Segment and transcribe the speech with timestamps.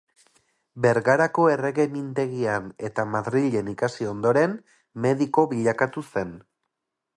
[0.85, 4.57] Bergarako Errege Mintegian eta Madrilen ikasi ondoren,
[5.07, 6.37] mediko bilakatu zen.